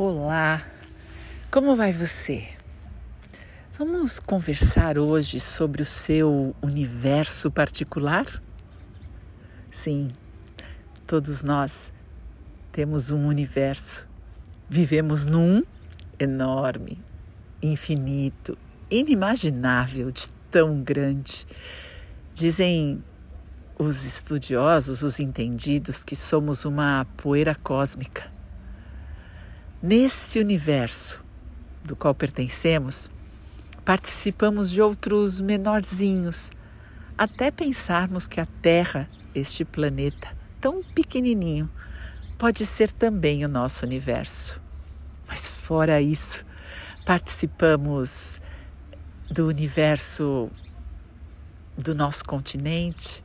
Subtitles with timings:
[0.00, 0.64] Olá,
[1.50, 2.46] como vai você?
[3.76, 8.40] Vamos conversar hoje sobre o seu universo particular?
[9.72, 10.06] Sim,
[11.04, 11.92] todos nós
[12.70, 14.08] temos um universo.
[14.68, 15.64] Vivemos num
[16.16, 17.04] enorme,
[17.60, 18.56] infinito,
[18.88, 21.44] inimaginável, de tão grande.
[22.32, 23.02] Dizem
[23.76, 28.37] os estudiosos, os entendidos, que somos uma poeira cósmica
[29.80, 31.24] Nesse universo
[31.84, 33.08] do qual pertencemos,
[33.84, 36.50] participamos de outros menorzinhos,
[37.16, 41.70] até pensarmos que a Terra, este planeta tão pequenininho,
[42.36, 44.60] pode ser também o nosso universo.
[45.28, 46.44] Mas fora isso,
[47.06, 48.40] participamos
[49.30, 50.50] do universo
[51.76, 53.24] do nosso continente,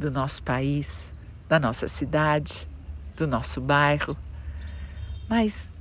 [0.00, 1.14] do nosso país,
[1.48, 2.68] da nossa cidade,
[3.16, 4.16] do nosso bairro.
[5.28, 5.71] Mas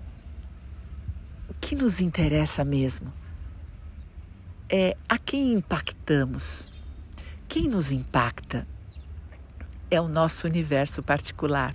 [1.62, 3.14] que nos interessa mesmo
[4.68, 6.68] é a quem impactamos.
[7.48, 8.68] Quem nos impacta
[9.90, 11.74] é o nosso universo particular,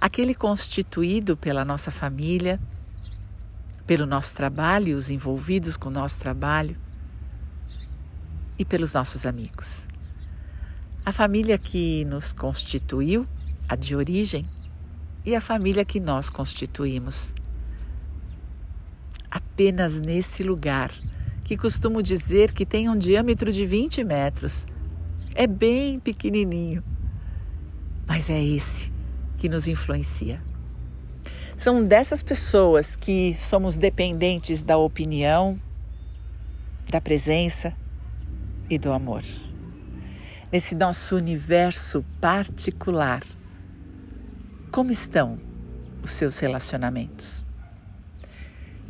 [0.00, 2.58] aquele constituído pela nossa família,
[3.86, 6.76] pelo nosso trabalho, os envolvidos com o nosso trabalho
[8.58, 9.86] e pelos nossos amigos.
[11.04, 13.26] A família que nos constituiu,
[13.68, 14.46] a de origem,
[15.26, 17.34] e a família que nós constituímos
[19.54, 20.90] apenas nesse lugar,
[21.44, 24.66] que costumo dizer que tem um diâmetro de 20 metros.
[25.32, 26.82] É bem pequenininho,
[28.04, 28.92] mas é esse
[29.38, 30.42] que nos influencia.
[31.56, 35.56] São dessas pessoas que somos dependentes da opinião,
[36.90, 37.72] da presença
[38.68, 39.22] e do amor.
[40.50, 43.22] Nesse nosso universo particular,
[44.72, 45.38] como estão
[46.02, 47.44] os seus relacionamentos?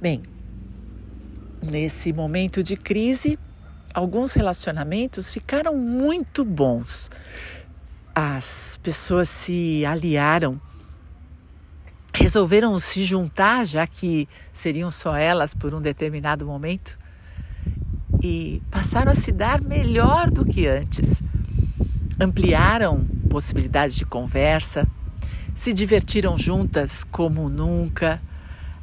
[0.00, 0.22] Bem,
[1.70, 3.38] Nesse momento de crise,
[3.94, 7.10] alguns relacionamentos ficaram muito bons.
[8.14, 10.60] As pessoas se aliaram,
[12.12, 16.98] resolveram se juntar, já que seriam só elas por um determinado momento,
[18.22, 21.22] e passaram a se dar melhor do que antes.
[22.20, 24.86] Ampliaram possibilidades de conversa,
[25.54, 28.20] se divertiram juntas como nunca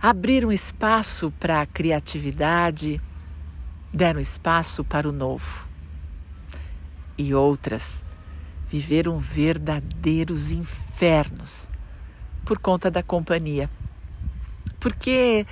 [0.01, 2.99] abriram espaço para a criatividade,
[3.93, 5.69] deram espaço para o novo.
[7.17, 8.03] E outras
[8.67, 11.69] viveram verdadeiros infernos
[12.43, 13.69] por conta da companhia.
[14.79, 15.45] Porque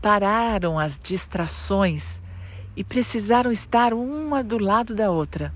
[0.00, 2.22] pararam as distrações
[2.76, 5.52] e precisaram estar uma do lado da outra.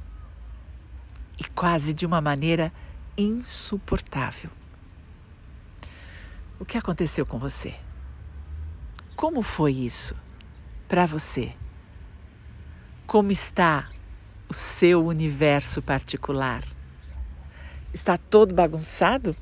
[1.39, 2.73] E quase de uma maneira
[3.17, 4.51] insuportável.
[6.59, 7.86] O que aconteceu com você?
[9.17, 10.15] Como foi isso
[10.87, 11.55] para você?
[13.07, 13.89] Como está
[14.47, 16.63] o seu universo particular?
[17.95, 19.35] Está todo bagunçado?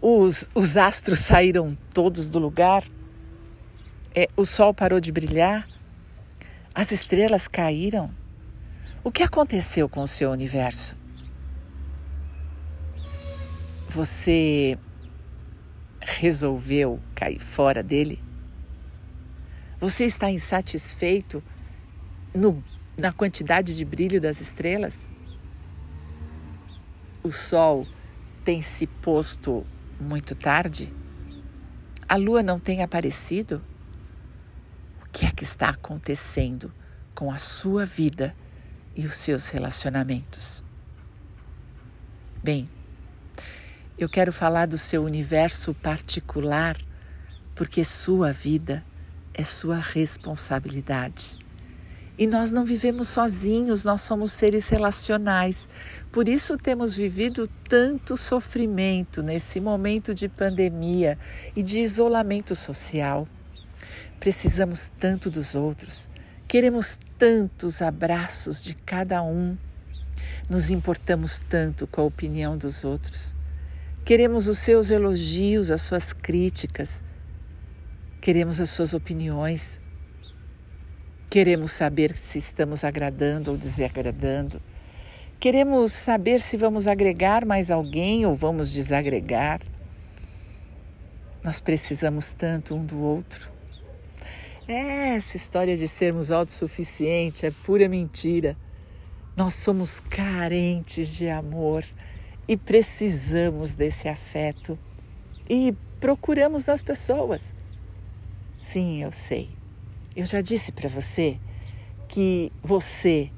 [0.00, 2.82] Os, os astros saíram todos do lugar?
[4.14, 5.68] É, o sol parou de brilhar?
[6.74, 8.10] As estrelas caíram?
[9.04, 10.96] O que aconteceu com o seu universo?
[13.90, 14.78] Você
[16.00, 18.26] resolveu cair fora dele?
[19.80, 21.40] Você está insatisfeito
[22.34, 22.64] no,
[22.96, 25.08] na quantidade de brilho das estrelas?
[27.22, 27.86] O sol
[28.44, 29.64] tem se posto
[30.00, 30.92] muito tarde?
[32.08, 33.62] A lua não tem aparecido?
[35.00, 36.74] O que é que está acontecendo
[37.14, 38.34] com a sua vida
[38.96, 40.60] e os seus relacionamentos?
[42.42, 42.68] Bem,
[43.96, 46.76] eu quero falar do seu universo particular,
[47.54, 48.84] porque sua vida
[49.38, 51.38] é sua responsabilidade.
[52.18, 55.68] E nós não vivemos sozinhos, nós somos seres relacionais.
[56.10, 61.16] Por isso temos vivido tanto sofrimento nesse momento de pandemia
[61.54, 63.28] e de isolamento social.
[64.18, 66.10] Precisamos tanto dos outros,
[66.48, 69.56] queremos tantos abraços de cada um,
[70.50, 73.32] nos importamos tanto com a opinião dos outros.
[74.04, 77.00] Queremos os seus elogios, as suas críticas
[78.20, 79.80] Queremos as suas opiniões.
[81.30, 84.60] Queremos saber se estamos agradando ou desagradando.
[85.38, 89.60] Queremos saber se vamos agregar mais alguém ou vamos desagregar.
[91.44, 93.52] Nós precisamos tanto um do outro.
[94.66, 98.56] Essa história de sermos autossuficientes é pura mentira.
[99.36, 101.84] Nós somos carentes de amor
[102.48, 104.76] e precisamos desse afeto
[105.48, 107.57] e procuramos nas pessoas
[108.70, 109.48] Sim, eu sei.
[110.14, 111.38] Eu já disse para você
[112.06, 113.30] que você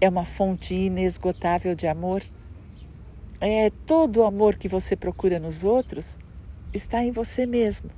[0.00, 2.22] é uma fonte inesgotável de amor.
[3.40, 6.16] É todo o amor que você procura nos outros
[6.72, 7.90] está em você mesmo.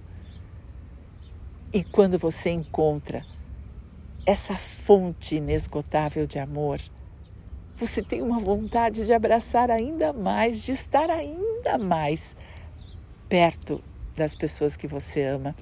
[1.74, 3.22] E quando você encontra
[4.24, 6.80] essa fonte inesgotável de amor,
[7.76, 12.34] você tem uma vontade de abraçar ainda mais, de estar ainda mais
[13.28, 13.84] perto
[14.16, 15.54] das pessoas que você ama.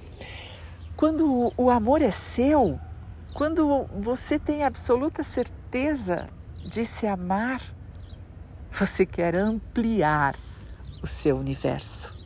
[0.96, 2.80] Quando o amor é seu,
[3.34, 6.26] quando você tem absoluta certeza
[6.64, 7.60] de se amar,
[8.70, 10.34] você quer ampliar
[11.02, 12.16] o seu universo.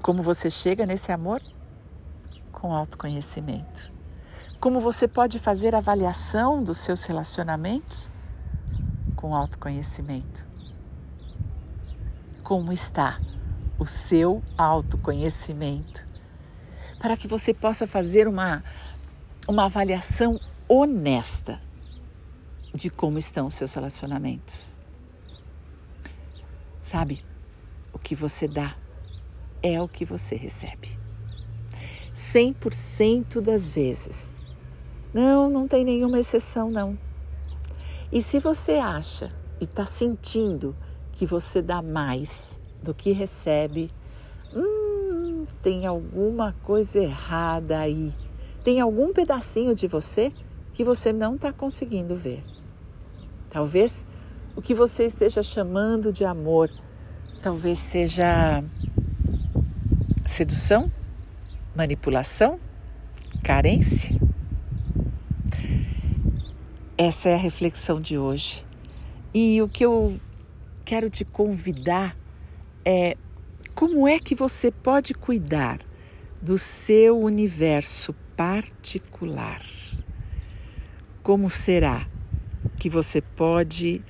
[0.00, 1.42] Como você chega nesse amor?
[2.50, 3.92] Com autoconhecimento.
[4.58, 8.10] Como você pode fazer avaliação dos seus relacionamentos?
[9.14, 10.42] Com autoconhecimento.
[12.42, 13.18] Como está
[13.78, 16.11] o seu autoconhecimento?
[17.02, 18.62] Para que você possa fazer uma
[19.48, 20.38] uma avaliação
[20.68, 21.60] honesta
[22.72, 24.76] de como estão os seus relacionamentos.
[26.80, 27.24] Sabe,
[27.92, 28.76] o que você dá
[29.62, 30.98] é o que você recebe.
[32.14, 34.32] 100% das vezes.
[35.12, 36.98] Não, não tem nenhuma exceção, não.
[38.10, 40.76] E se você acha e está sentindo
[41.12, 43.90] que você dá mais do que recebe,
[44.54, 44.91] hum,
[45.62, 48.12] tem alguma coisa errada aí
[48.64, 50.32] tem algum pedacinho de você
[50.72, 52.42] que você não está conseguindo ver.
[53.50, 54.06] Talvez
[54.54, 56.70] o que você esteja chamando de amor,
[57.42, 58.62] talvez seja
[60.26, 60.90] sedução,
[61.74, 62.60] manipulação,
[63.42, 64.16] carência.
[66.96, 68.64] Essa é a reflexão de hoje.
[69.34, 70.20] E o que eu
[70.84, 72.16] quero te convidar
[72.84, 73.16] é
[73.74, 75.80] como é que você pode cuidar
[76.40, 79.62] do seu universo particular.
[81.22, 82.08] Como será
[82.80, 84.02] que você pode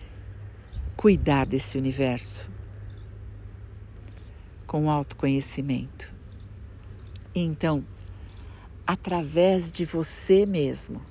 [0.96, 2.50] cuidar desse universo?
[4.66, 6.12] Com autoconhecimento.
[7.34, 7.84] Então,
[8.86, 11.02] através de você mesmo.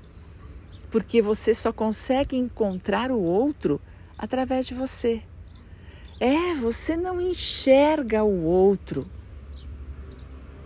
[0.89, 3.79] Porque você só consegue encontrar o outro
[4.17, 5.21] através de você.
[6.21, 9.05] É, você não enxerga o outro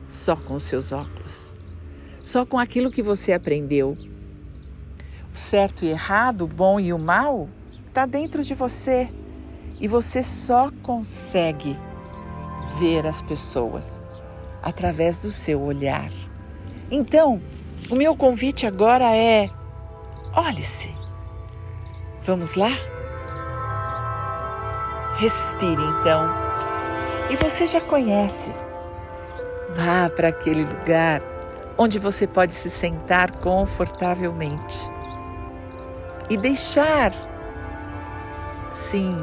[0.07, 1.55] só com seus óculos
[2.25, 3.95] só com aquilo que você aprendeu.
[5.31, 7.47] O certo e errado, o bom e o mal,
[7.87, 9.07] está dentro de você
[9.79, 11.77] e você só consegue
[12.79, 14.01] ver as pessoas
[14.63, 16.09] através do seu olhar.
[16.89, 17.39] Então,
[17.91, 19.51] o meu convite agora é:
[20.35, 20.91] olhe-se.
[22.21, 22.71] Vamos lá?
[25.17, 26.29] Respire então.
[27.29, 28.53] E você já conhece.
[29.69, 31.21] Vá para aquele lugar
[31.77, 34.91] onde você pode se sentar confortavelmente
[36.29, 37.11] e deixar,
[38.73, 39.15] sim,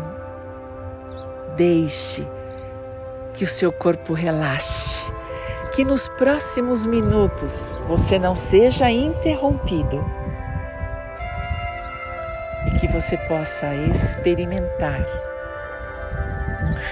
[1.57, 2.29] deixe
[3.35, 5.13] que o seu corpo relaxe,
[5.75, 10.05] que nos próximos minutos você não seja interrompido
[12.67, 15.32] e que você possa experimentar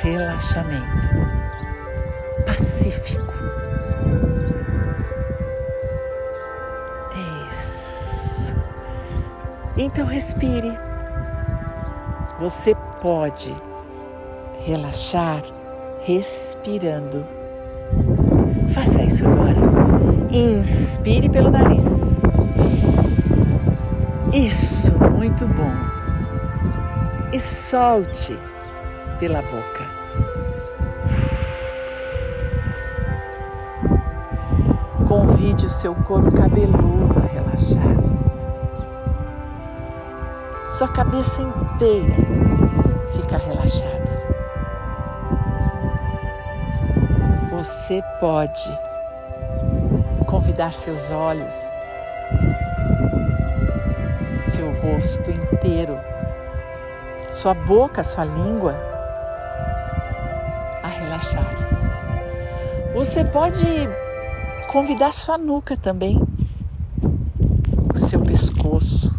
[0.02, 1.08] relaxamento
[2.46, 3.30] pacífico
[9.82, 10.78] Então respire.
[12.38, 13.56] Você pode
[14.66, 15.42] relaxar
[16.04, 17.26] respirando.
[18.74, 19.56] Faça isso agora.
[20.30, 21.86] Inspire pelo nariz.
[24.34, 25.72] Isso, muito bom.
[27.32, 28.38] E solte
[29.20, 29.84] pela boca.
[35.06, 37.96] Convide o seu couro cabeludo a relaxar.
[40.70, 42.14] Sua cabeça inteira
[43.14, 44.10] fica relaxada.
[47.50, 48.78] Você pode
[50.26, 51.68] convidar seus olhos,
[54.54, 55.98] seu rosto inteiro,
[57.30, 58.89] sua boca, sua língua
[61.20, 62.90] relaxar.
[62.94, 63.64] Você pode
[64.68, 66.20] convidar sua nuca também,
[67.92, 69.14] o seu pescoço,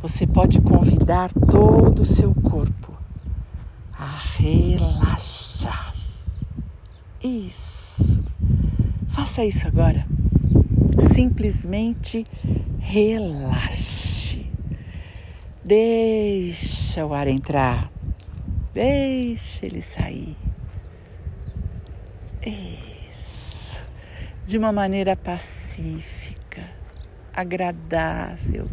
[0.00, 2.92] você pode convidar todo o seu corpo
[3.92, 5.94] a relaxar.
[7.22, 8.22] Isso.
[9.08, 10.06] Faça isso agora.
[11.00, 12.24] Simplesmente
[12.78, 14.46] relaxe.
[15.64, 17.97] Deixa o ar entrar.
[18.72, 20.36] Deixa ele sair.
[22.44, 23.84] Isso.
[24.46, 26.64] de uma maneira pacífica,
[27.34, 28.66] agradável,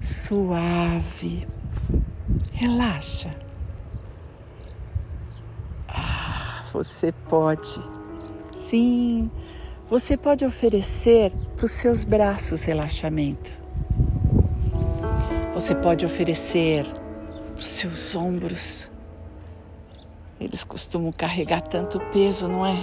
[0.00, 1.46] suave.
[2.52, 3.30] Relaxa.
[5.88, 7.82] Ah, você pode.
[8.56, 9.30] Sim,
[9.84, 13.52] você pode oferecer para os seus braços relaxamento.
[15.52, 18.91] Você pode oferecer para os seus ombros.
[20.42, 22.76] Eles costumam carregar tanto peso, não é?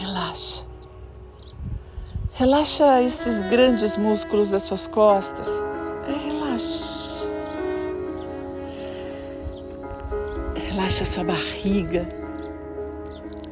[0.00, 0.64] Relaxa.
[2.32, 5.48] Relaxa esses grandes músculos das suas costas.
[6.08, 7.28] É, relaxa.
[10.56, 12.08] Relaxa sua barriga,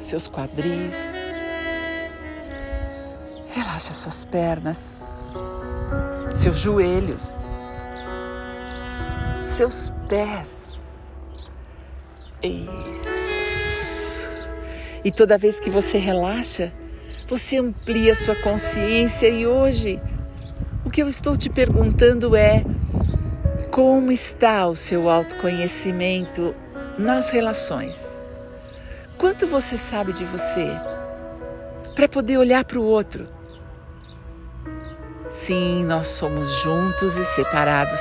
[0.00, 0.96] seus quadris.
[3.46, 5.04] Relaxa suas pernas,
[6.34, 7.36] seus joelhos,
[9.56, 10.71] seus pés.
[12.42, 14.28] Isso.
[15.04, 16.72] E toda vez que você relaxa,
[17.28, 19.28] você amplia sua consciência.
[19.28, 20.00] E hoje,
[20.84, 22.64] o que eu estou te perguntando é:
[23.70, 26.54] como está o seu autoconhecimento
[26.98, 28.22] nas relações?
[29.16, 30.68] Quanto você sabe de você
[31.94, 33.28] para poder olhar para o outro?
[35.30, 38.00] Sim, nós somos juntos e separados.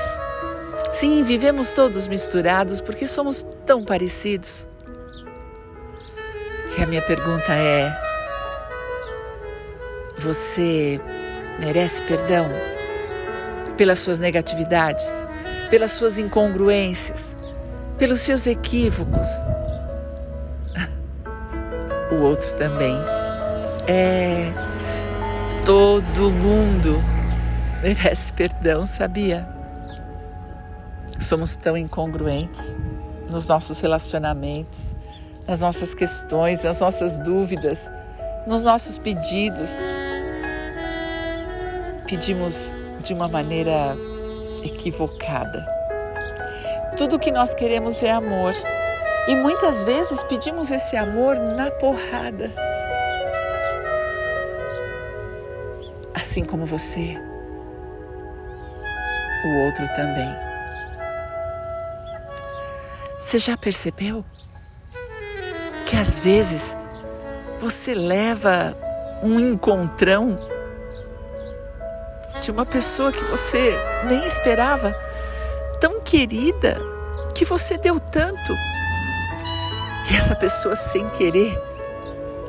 [0.91, 4.67] Sim, vivemos todos misturados porque somos tão parecidos.
[6.77, 7.93] E a minha pergunta é:
[10.17, 11.00] você
[11.60, 12.50] merece perdão
[13.77, 15.25] pelas suas negatividades,
[15.69, 17.38] pelas suas incongruências,
[17.98, 19.27] pelos seus equívocos?
[22.12, 22.98] O outro também.
[23.88, 24.51] É.
[25.63, 27.01] Todo mundo
[27.81, 29.61] merece perdão, sabia?
[31.22, 32.75] Somos tão incongruentes
[33.30, 34.96] nos nossos relacionamentos
[35.48, 37.92] nas nossas questões, nas nossas dúvidas,
[38.48, 39.82] nos nossos pedidos.
[42.08, 43.96] Pedimos de uma maneira
[44.63, 45.66] equivocada.
[46.98, 48.54] Tudo o que nós queremos é amor.
[49.28, 52.51] E muitas vezes pedimos esse amor na porrada.
[56.13, 57.18] Assim como você,
[59.46, 60.50] o outro também.
[63.22, 64.25] Você já percebeu?
[65.92, 66.78] que às vezes
[67.60, 68.74] você leva
[69.22, 70.38] um encontrão
[72.40, 74.96] de uma pessoa que você nem esperava,
[75.82, 76.78] tão querida,
[77.36, 78.54] que você deu tanto.
[80.10, 81.62] E essa pessoa, sem querer,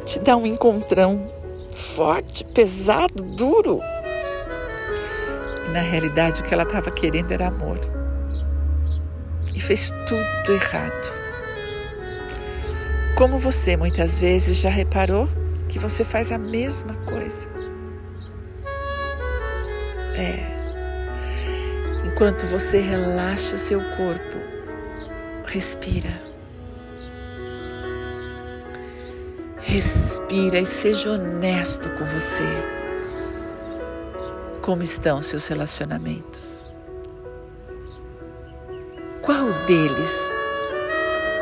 [0.05, 1.29] te dá um encontrão
[1.69, 3.81] forte, pesado, duro.
[5.67, 8.02] E na realidade, o que ela estava querendo era amor.
[9.55, 11.13] E fez tudo errado.
[13.17, 15.29] Como você muitas vezes já reparou
[15.69, 17.49] que você faz a mesma coisa.
[20.17, 20.53] É.
[22.05, 24.39] Enquanto você relaxa seu corpo,
[25.47, 26.23] respira.
[29.59, 32.45] Respira e seja honesto com você.
[34.61, 36.62] Como estão seus relacionamentos?
[39.67, 40.33] Deles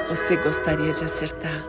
[0.09, 1.65] você gostaria de acertar?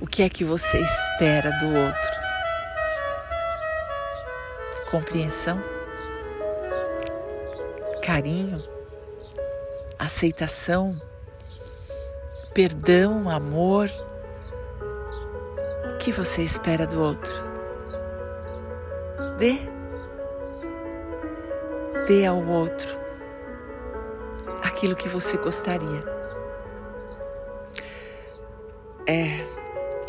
[0.00, 2.20] O que é que você espera do outro?
[4.90, 5.62] Compreensão?
[8.02, 8.62] Carinho?
[9.98, 11.00] Aceitação?
[12.52, 13.30] Perdão?
[13.30, 13.88] Amor?
[15.94, 17.32] O que você espera do outro?
[19.38, 19.79] Dê.
[22.10, 22.98] Dê ao outro
[24.64, 26.00] aquilo que você gostaria.
[29.06, 29.46] É,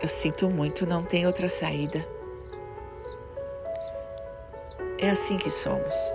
[0.01, 2.03] eu sinto muito, não tem outra saída.
[4.97, 6.11] É assim que somos.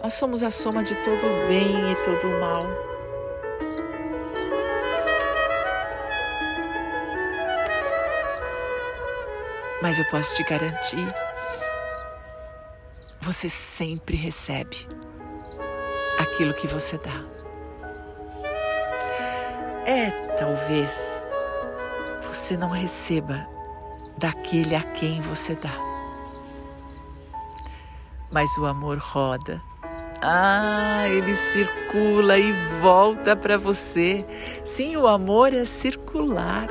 [0.00, 2.64] Nós somos a soma de todo o bem e todo o mal.
[9.82, 11.23] Mas eu posso te garantir,
[13.24, 14.86] você sempre recebe
[16.18, 17.24] aquilo que você dá.
[19.86, 21.26] É, talvez
[22.22, 23.46] você não receba
[24.18, 25.72] daquele a quem você dá.
[28.30, 29.62] Mas o amor roda.
[30.20, 34.26] Ah, ele circula e volta para você.
[34.66, 36.66] Sim, o amor é circular.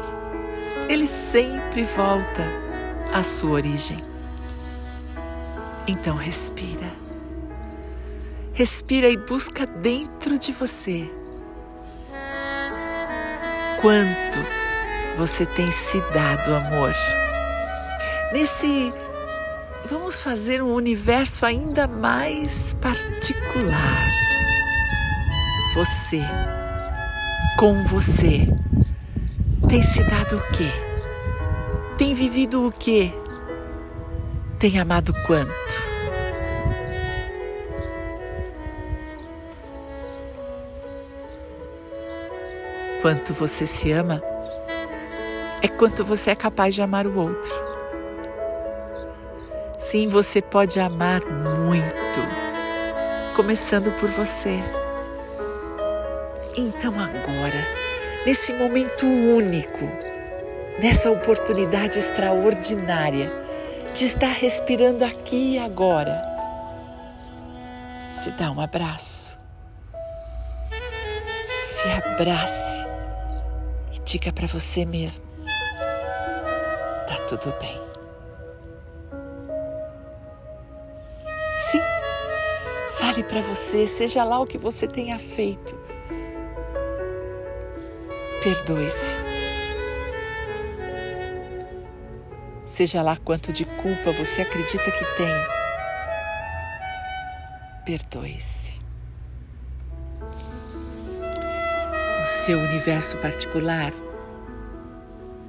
[0.88, 2.44] Ele sempre volta
[3.12, 4.13] à sua origem.
[5.88, 6.92] Então respira.
[8.54, 11.10] Respira e busca dentro de você.
[13.82, 14.40] Quanto
[15.18, 16.94] você tem se dado amor.
[18.32, 18.94] Nesse
[19.86, 24.10] vamos fazer um universo ainda mais particular.
[25.76, 26.22] Você,
[27.58, 28.48] com você,
[29.68, 30.72] tem se dado o quê?
[31.98, 33.12] Tem vivido o quê?
[34.64, 35.52] Tem amado quanto?
[43.02, 44.22] Quanto você se ama
[45.62, 47.52] é quanto você é capaz de amar o outro.
[49.78, 52.22] Sim, você pode amar muito,
[53.36, 54.60] começando por você.
[56.56, 57.68] Então, agora,
[58.26, 59.92] nesse momento único,
[60.80, 63.43] nessa oportunidade extraordinária
[63.94, 66.20] de estar respirando aqui e agora,
[68.10, 69.38] se dá um abraço.
[71.46, 72.88] Se abrace
[73.94, 75.26] e diga para você mesmo:
[77.08, 77.80] tá tudo bem.
[81.60, 81.82] Sim,
[82.98, 85.78] fale para você, seja lá o que você tenha feito.
[88.44, 89.23] Perdoe-se.
[92.74, 95.36] Seja lá quanto de culpa você acredita que tem.
[97.86, 98.80] Perdoe-se.
[102.20, 103.94] No seu universo particular,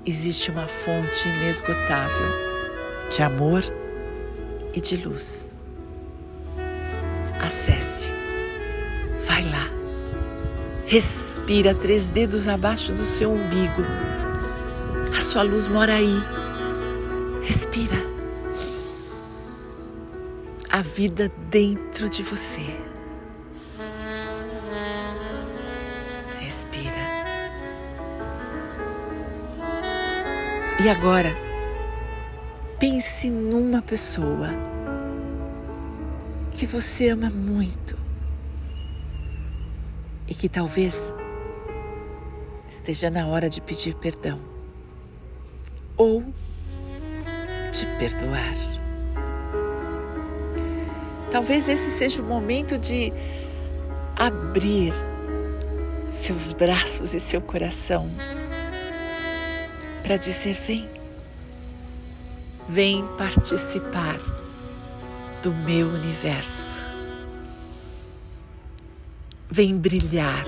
[0.05, 2.29] existe uma fonte inesgotável
[3.09, 3.63] de amor
[4.75, 5.63] e de luz.
[7.43, 8.13] Acesse,
[9.27, 9.71] vai lá,
[10.85, 13.83] respira três dedos abaixo do seu umbigo.
[15.17, 16.45] A sua luz mora aí.
[17.45, 17.97] Respira.
[20.71, 22.63] A vida dentro de você.
[26.41, 27.05] Respira.
[30.83, 31.37] E agora,
[32.81, 34.49] pense numa pessoa
[36.51, 37.97] que você ama muito
[40.27, 41.15] e que talvez
[42.69, 44.41] esteja na hora de pedir perdão
[45.97, 46.25] ou
[47.75, 48.55] de perdoar.
[51.31, 53.13] Talvez esse seja o momento de
[54.15, 54.95] abrir
[56.09, 58.09] seus braços e seu coração
[60.05, 60.89] para dizer: vem,
[62.69, 64.21] vem participar
[65.43, 66.87] do meu universo,
[69.51, 70.45] vem brilhar,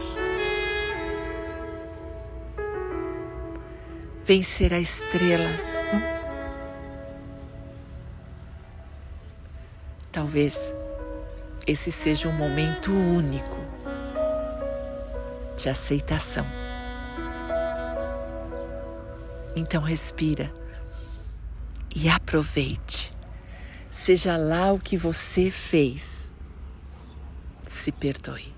[4.25, 5.76] vem ser a estrela.
[10.17, 10.75] Talvez
[11.67, 13.59] esse seja um momento único
[15.59, 16.47] de aceitação.
[19.55, 20.51] Então respira
[21.95, 23.13] e aproveite.
[23.91, 26.35] Seja lá o que você fez,
[27.63, 28.55] se perdoe.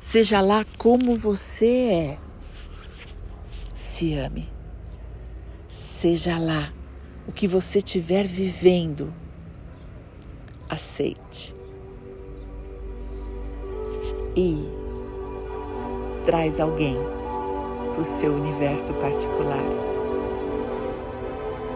[0.00, 2.18] Seja lá como você é,
[3.72, 4.52] se ame.
[5.68, 6.72] Seja lá
[7.28, 9.14] o que você estiver vivendo,
[10.68, 11.54] aceite.
[14.36, 14.68] E
[16.24, 16.96] traz alguém
[17.92, 19.64] para o seu universo particular.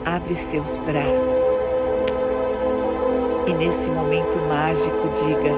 [0.05, 1.45] Abre seus braços
[3.47, 5.55] e nesse momento mágico diga: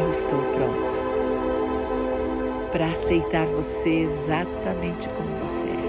[0.00, 1.08] Eu estou pronto
[2.72, 5.88] para aceitar você exatamente como você é.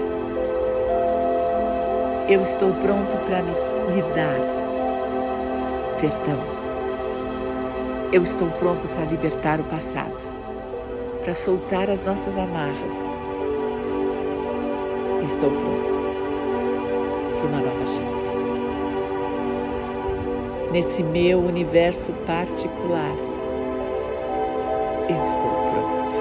[2.32, 4.59] Eu estou pronto para me dar
[6.00, 6.38] perdão.
[8.12, 10.16] Eu estou pronto para libertar o passado,
[11.22, 13.06] para soltar as nossas amarras
[15.30, 15.94] Estou pronto
[17.36, 18.36] para uma nova chance.
[20.72, 23.14] Nesse meu universo particular,
[25.08, 26.16] eu estou pronto.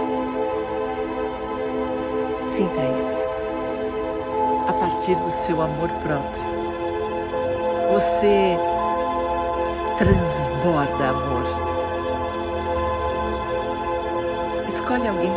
[2.52, 3.28] Sinta isso.
[4.68, 6.44] A partir do seu amor próprio,
[7.92, 8.58] você
[10.00, 11.44] transborda amor.
[14.66, 15.32] Escolhe alguém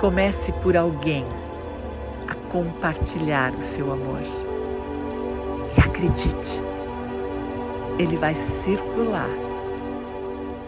[0.00, 1.24] Comece por alguém
[2.28, 4.20] a compartilhar o seu amor.
[5.76, 6.60] E acredite,
[8.00, 9.30] ele vai circular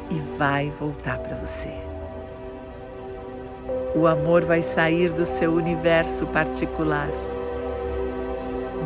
[0.09, 1.75] e vai voltar para você.
[3.94, 7.11] O amor vai sair do seu universo particular,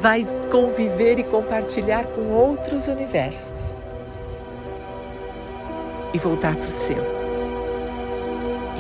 [0.00, 3.82] vai conviver e compartilhar com outros universos
[6.12, 6.96] e voltar para o seu.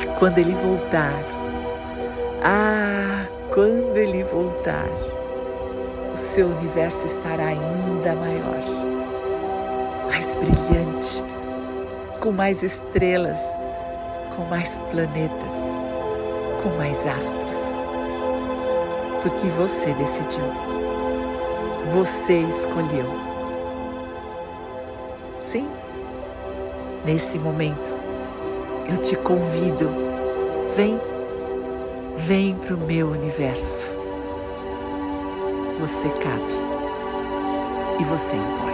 [0.02, 1.12] E quando ele voltar,
[2.42, 4.88] Ah, quando ele voltar,
[6.10, 8.64] o seu universo estará ainda maior,
[10.06, 11.22] mais brilhante,
[12.18, 13.38] com mais estrelas,
[14.34, 15.54] com mais planetas,
[16.62, 17.74] com mais astros.
[19.22, 20.44] Porque você decidiu,
[21.92, 23.06] você escolheu.
[25.42, 25.68] Sim,
[27.04, 27.92] nesse momento,
[28.88, 29.88] eu te convido,
[30.76, 30.98] vem
[32.26, 33.92] Vem para o meu universo.
[35.80, 36.52] Você cabe
[37.98, 38.69] e você importa.